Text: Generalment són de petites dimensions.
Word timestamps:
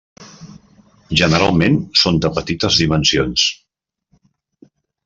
Generalment 1.21 1.77
són 2.05 2.19
de 2.25 2.33
petites 2.41 2.81
dimensions. 2.85 3.47